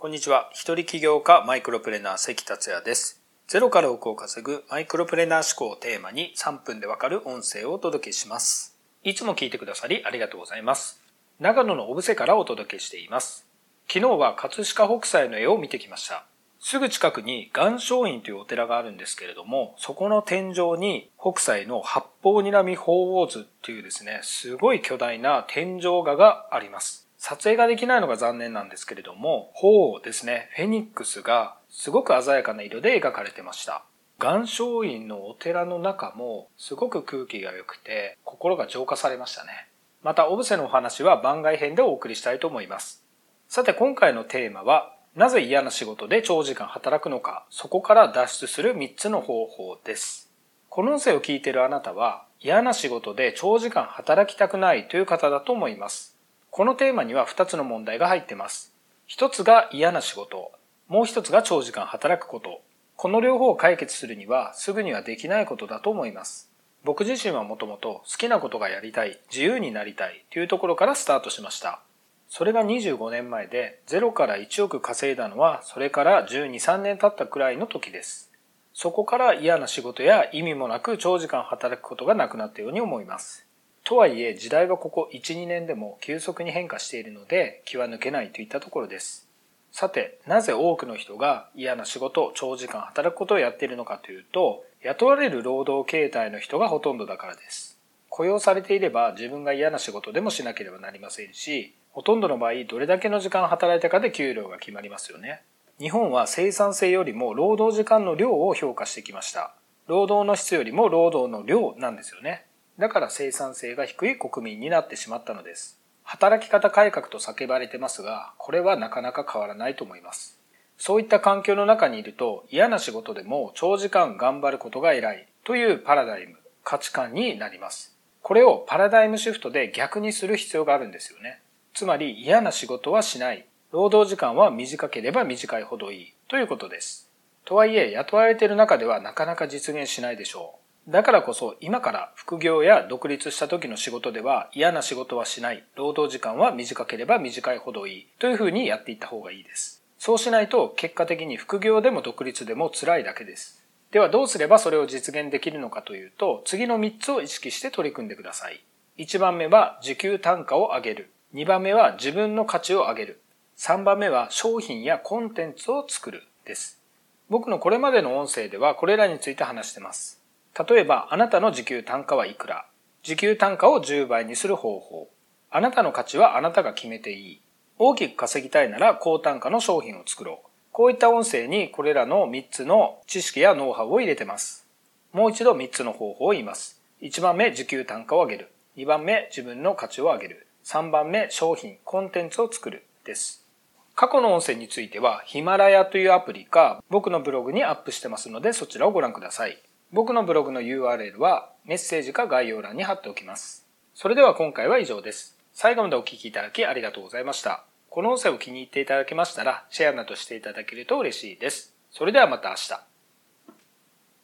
[0.00, 0.48] こんにちは。
[0.54, 3.20] 一人起業家マイクロプレーナー関達也です。
[3.46, 8.78] ゼロから億を稼ぐマイクロプレーナー思考をテーマに3分でわかる音声をお届けします。
[9.04, 11.02] いつも聞いてくださりありがとうございます。
[11.38, 13.46] 長野の小布施からお届けしています。
[13.92, 16.24] 昨日は葛飾北斎の絵を見てきました。
[16.60, 27.09] すぐ近くに岩松院というお寺があるんですけれども、そこの天井に北斎の八方睨み鳳凰図っていうですね、すごい巨大な天井画があります。
[27.22, 33.84] 撮影ができないのが残念なんですけれども、鳳ですね、フェニックスがすごく鮮やかな色で描かれてました。
[34.18, 39.68] 岩松院のお寺の中もすごく空気が良くて心が浄化されましたね。
[40.02, 43.04] また、オブセのお話は番外編でお送りしたいと思います。
[43.48, 50.32] さて今回のテーマは、なぜ嫌な仕事で長時間働くのか、そこから脱出する3つの方法です。
[50.70, 56.19] この音声を聞いているあなたは、嫌な仕事で長時間働きたくないという方だと思います。
[56.50, 58.74] このテーマには2つの問題が入っています。
[59.08, 60.50] 1つが嫌な仕事、
[60.88, 62.60] もう1つが長時間働くこと。
[62.96, 66.50] この両方を解決するにはすぐにはできないことだと思います。
[66.82, 71.82] 僕自身はもともと好きなことがやりたい、自由になりたいというところからスタートしました。
[72.28, 78.32] それが25年前で0から1億稼いだのはそれから12、3年経ったくらいの時です。
[78.72, 83.49] そこから嫌な仕事や意味もなく長時間働くことがなくなったように思います。
[83.90, 89.28] とはいえ時代はここ1、2年でも急速に変化しているので気は抜けないといったところです。
[89.72, 97.80] さて、なぜ多くの人が嫌な仕事、長時間働くことをやっているのかというと、雇われる労働形態の人がほとんどだからです。
[98.08, 105.42] 雇用されていれば自分が嫌な仕事でもしなければなりませんし、ほとんどの場合どれだけの時間働いたかで給料が決まりますよね。
[105.80, 109.52] 日本は生産性よりも労働時間の量を評価してきました。
[109.88, 112.46] 労働の質よりも労働の量なんですよね。
[112.80, 115.78] だから生産性が低い国民になってしまったのです。
[116.02, 120.40] 働き方改革と叫ばれてますが、これはなかなか変わらないと思います。
[120.78, 127.94] そういった環境の中にいると嫌な仕事でも長時間頑張ることが偉いというパラダイム、価値観になります。
[128.22, 131.42] これをパラダイムシフトで逆にする必要があるんですよね。
[131.74, 133.44] つまり嫌な仕事はしない。
[133.72, 137.10] 労働時間は短ければ短いほどいいということです。
[137.44, 140.69] とはいえ雇われている中ではなかなか実現しないでしょう。
[140.90, 149.84] だからこそ今から副業や独立した時の仕事では嫌な仕事はしない、労働時間は短ければ短いほどいいというふうにやっていった方がいいです。
[150.00, 153.64] そうしないと結果的に副業でも独立でも辛いだけです。
[153.92, 158.60] ではどうすればそれを実現できるのかというと次の3つを意識して取り組んでください。
[158.98, 161.10] 1番目は時給単価を上げる。
[161.34, 163.20] 2番目は自分の価値を上げる。
[163.58, 166.80] 3番目は商品やコンテンツを作るです。
[167.28, 170.19] 僕のこれまでの音声ではこれらについて話してます。
[170.58, 172.66] 例えば、あなたの時給単価はいくら
[173.02, 175.08] 時給単価を10倍にする方法。
[175.50, 177.40] あなたの価値はあなたが決めていい。
[177.78, 180.48] 大きく稼ぎたいなら高単価の商品を作ろう。
[180.72, 184.66] こういった音声にこれらの3つの知識やノウハウを入れてます。
[185.12, 186.80] もう一度3つの方法を言います。
[187.00, 188.52] 1番目、時給単価を上げる。
[188.76, 190.46] 2番目、自分の価値を上げる。
[190.64, 192.84] 3番目、商品、コンテンツを作る。
[193.04, 193.46] です。
[193.94, 199.58] 過去の音声については、ヒマラヤというアプリか、僕のブログにアップしてますので、そちらをご覧ください。
[199.92, 203.66] 僕のブログの URL はメッセージか概要欄に貼っておきます。
[203.92, 205.36] それでは今回は以上です。
[205.52, 207.64] 最後までお聴きいただきありがとうございました。
[207.88, 211.74] この音声を気に入っていただけましたら、シェアなどしていただけると嬉しいです。
[211.90, 212.89] それではまた明日。